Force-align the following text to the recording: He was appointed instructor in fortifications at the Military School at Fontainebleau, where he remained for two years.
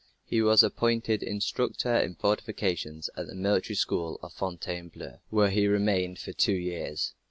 He 0.25 0.41
was 0.41 0.63
appointed 0.63 1.21
instructor 1.21 1.95
in 1.95 2.15
fortifications 2.15 3.11
at 3.15 3.27
the 3.27 3.35
Military 3.35 3.75
School 3.75 4.19
at 4.23 4.31
Fontainebleau, 4.31 5.19
where 5.29 5.51
he 5.51 5.67
remained 5.67 6.17
for 6.17 6.33
two 6.33 6.55
years. 6.57 7.13